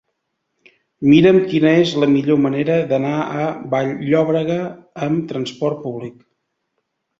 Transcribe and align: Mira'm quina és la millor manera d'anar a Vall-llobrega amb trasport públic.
Mira'm 1.11 1.37
quina 1.51 1.73
és 1.81 1.91
la 2.05 2.09
millor 2.13 2.39
manera 2.47 2.79
d'anar 2.93 3.13
a 3.45 3.47
Vall-llobrega 3.75 4.59
amb 5.11 5.31
trasport 5.35 5.87
públic. 5.87 6.19